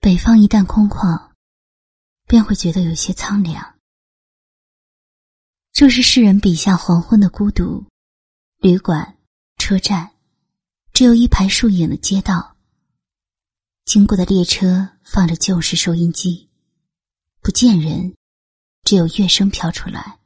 [0.00, 1.32] 北方一旦空旷，
[2.26, 3.74] 便会觉得有些苍凉。
[5.72, 7.84] 这是诗人笔下黄昏的孤独。
[8.58, 9.18] 旅馆、
[9.56, 10.12] 车站，
[10.92, 12.56] 只有一排树影的街道。
[13.84, 16.48] 经过的列车放着旧式收音机，
[17.40, 18.14] 不见人，
[18.84, 20.20] 只有乐声飘出来，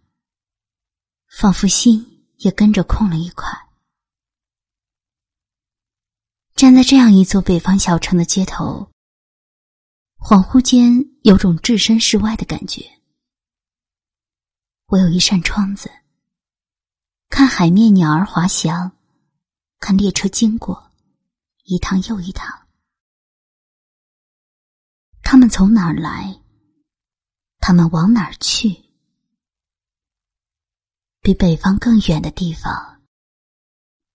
[1.29, 3.51] 仿佛心也跟着空了一块。
[6.55, 8.92] 站在这样一座北方小城的街头，
[10.25, 12.81] 恍惚间有种置身事外的感觉。
[14.87, 15.91] 我有一扇窗子。
[17.29, 18.93] 看海面鸟儿滑翔，
[19.81, 20.93] 看列车经过，
[21.65, 22.69] 一趟又一趟。
[25.25, 26.41] 他们从哪儿来？
[27.59, 28.81] 他们往哪儿去？
[31.21, 33.03] 比北方更远的地方，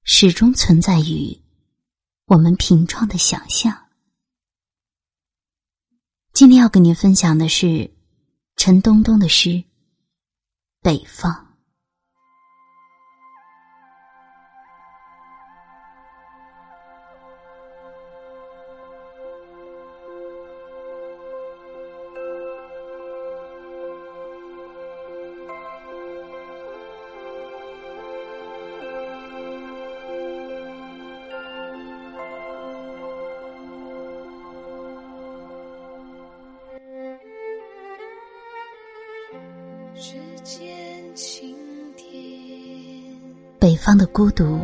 [0.03, 1.37] 始终存在于
[2.27, 3.87] 我们平创的想象。
[6.38, 7.90] 今天要跟您分享的是
[8.57, 9.49] 陈东东的诗
[10.84, 11.34] 《北方》。
[43.59, 44.59] 北方的孤独，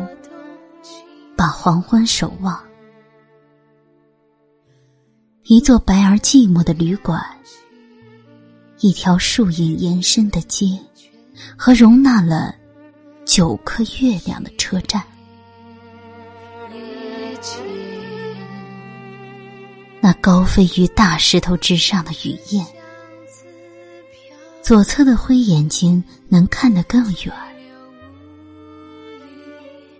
[1.36, 2.62] 把黄昏守望。
[5.44, 7.20] 一座白而寂寞的旅馆，
[8.80, 10.66] 一条树影延伸的街，
[11.58, 12.54] 和容纳了
[13.26, 15.02] 九颗月亮的车站。
[20.00, 22.64] 那高飞于大石头之上的雨燕。
[24.64, 27.34] 左侧的灰眼睛能看得更远，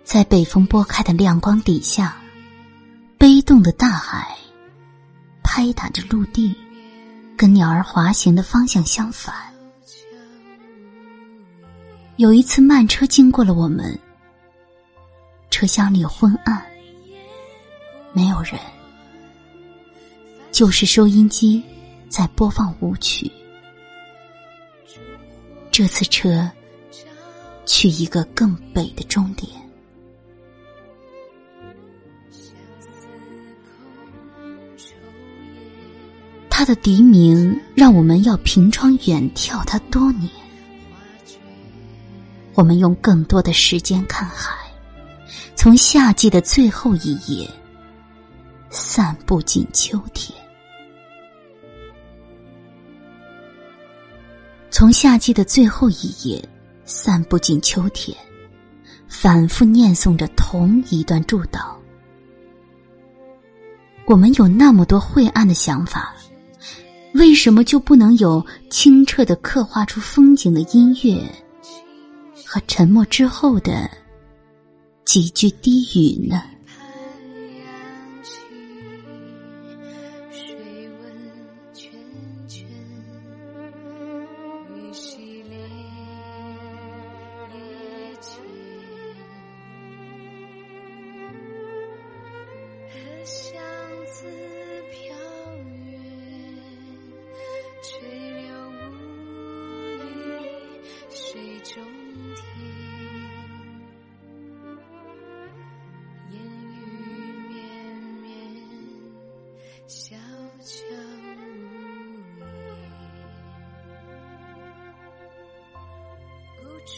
[0.03, 2.17] 在北风拨开的亮光底下，
[3.15, 4.35] 悲动的大海
[5.43, 6.57] 拍打着陆地，
[7.37, 9.35] 跟鸟儿滑行的方向相反。
[12.15, 13.95] 有一次慢车经过了我们，
[15.51, 16.59] 车厢里昏暗，
[18.13, 18.59] 没有人，
[20.51, 21.63] 就是收音机
[22.09, 23.31] 在播放舞曲。
[25.77, 26.49] 这次车
[27.65, 29.51] 去一个更北的终点，
[36.49, 40.31] 他的笛鸣让我们要凭窗远眺他多年。
[42.53, 44.55] 我们用更多的时间看海，
[45.57, 47.51] 从夏季的最后一夜
[48.69, 50.44] 散步进秋天。
[54.77, 56.49] 从夏季的最后一夜，
[56.83, 58.13] 散步进秋天，
[59.07, 61.73] 反复念诵着同一段祝祷。
[64.05, 66.13] 我们有那么多晦暗的想法，
[67.13, 71.23] 为什么就不能有清澈的刻画出风景的音乐，
[72.45, 73.89] 和沉默之后的
[75.05, 76.43] 几句低语呢？
[109.87, 110.15] 小
[110.61, 110.83] 桥
[111.29, 112.43] 无言，
[116.59, 116.97] 孤船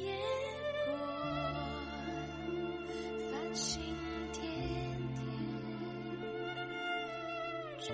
[0.00, 0.16] 烟
[0.86, 0.88] 波，
[3.30, 3.70] 繁星
[4.32, 4.40] 点
[7.78, 7.92] 点，